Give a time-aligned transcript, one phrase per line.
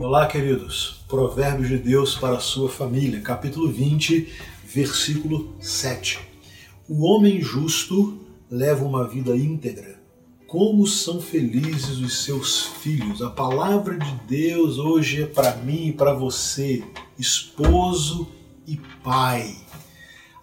[0.00, 1.00] Olá, queridos.
[1.08, 4.32] Provérbios de Deus para a sua família, capítulo 20,
[4.64, 6.20] versículo 7.
[6.88, 8.16] O homem justo
[8.48, 10.00] leva uma vida íntegra.
[10.46, 13.20] Como são felizes os seus filhos.
[13.20, 16.84] A palavra de Deus hoje é para mim e para você,
[17.18, 18.28] esposo
[18.68, 19.56] e pai.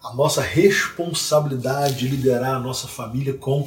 [0.04, 3.66] A nossa responsabilidade de liderar a nossa família com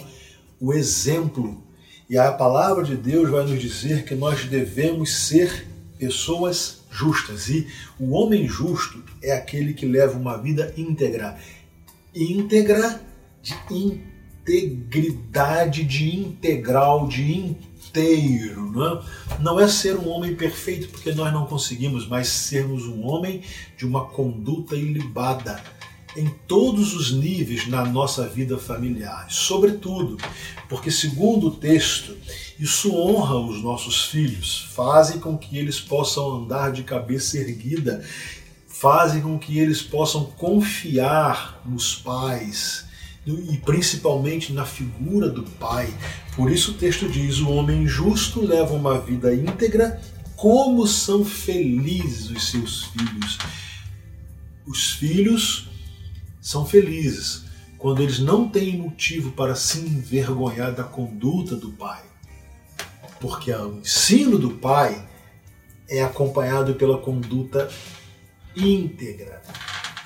[0.61, 1.63] o exemplo.
[2.07, 7.49] E a palavra de Deus vai nos dizer que nós devemos ser pessoas justas.
[7.49, 7.67] E
[7.99, 11.37] o homem justo é aquele que leva uma vida íntegra.
[12.15, 12.99] Íntegra
[13.43, 13.53] de
[14.49, 18.71] integridade, de integral, de inteiro.
[18.71, 19.03] Não é?
[19.39, 23.41] não é ser um homem perfeito porque nós não conseguimos, mas sermos um homem
[23.77, 25.61] de uma conduta ilibada
[26.15, 30.17] em todos os níveis na nossa vida familiar, sobretudo
[30.69, 32.15] porque, segundo o texto,
[32.59, 38.05] isso honra os nossos filhos, fazem com que eles possam andar de cabeça erguida,
[38.67, 42.85] fazem com que eles possam confiar nos pais
[43.25, 45.91] e principalmente na figura do pai.
[46.35, 49.99] Por isso o texto diz: o homem justo leva uma vida íntegra,
[50.35, 53.37] como são felizes os seus filhos.
[54.65, 55.68] Os filhos
[56.41, 57.45] são felizes
[57.77, 62.01] quando eles não têm motivo para se envergonhar da conduta do pai.
[63.19, 65.07] Porque o ensino do pai
[65.87, 67.69] é acompanhado pela conduta
[68.55, 69.41] íntegra.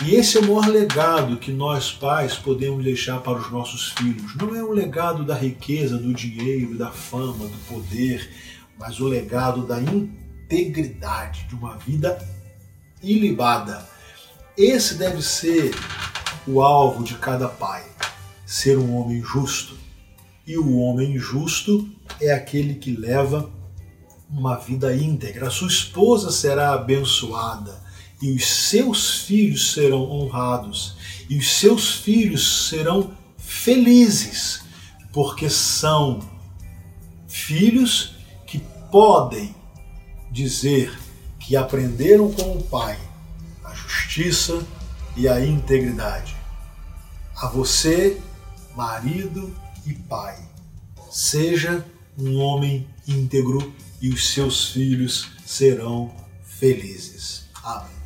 [0.06, 4.36] E esse é o maior legado que nós pais podemos deixar para os nossos filhos.
[4.36, 8.30] Não é o legado da riqueza, do dinheiro, da fama, do poder,
[8.78, 12.17] mas o legado da integridade, de uma vida
[13.02, 13.88] ilibada.
[14.58, 15.73] Esse deve ser
[16.47, 17.83] o alvo de cada pai,
[18.45, 19.77] ser um homem justo.
[20.45, 23.49] E o homem justo é aquele que leva
[24.30, 25.47] uma vida íntegra.
[25.47, 27.82] A sua esposa será abençoada
[28.21, 30.95] e os seus filhos serão honrados
[31.30, 34.61] e os seus filhos serão felizes,
[35.11, 36.20] porque são
[37.27, 38.15] filhos
[38.45, 38.59] que
[38.92, 39.55] podem
[40.32, 40.98] dizer
[41.39, 42.98] que aprenderam com o pai
[43.64, 44.65] a justiça,
[45.16, 46.36] e a integridade.
[47.36, 48.20] A você,
[48.76, 50.38] marido e pai,
[51.12, 51.86] seja
[52.18, 56.14] um homem íntegro e os seus filhos serão
[56.44, 57.46] felizes.
[57.64, 58.02] Amém.